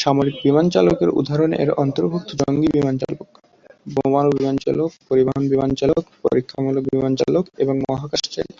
সামরিক 0.00 0.36
বিমান 0.44 0.66
চালকের 0.74 1.10
উদাহরণ 1.20 1.50
এর 1.62 1.70
অন্তর্ভুক্ত 1.82 2.30
জঙ্গী 2.40 2.68
বিমান 2.68 2.94
চালক, 3.02 3.28
বোমারু 3.94 4.30
বিমান 4.36 4.56
চালক, 4.64 4.90
পরিবহন 5.08 5.44
বিমান 5.52 5.70
চালক, 5.80 6.04
পরীক্ষামূলক 6.22 6.84
বিমান 6.90 7.12
চালক 7.20 7.44
এবং 7.62 7.74
মহাকাশচারী। 7.84 8.52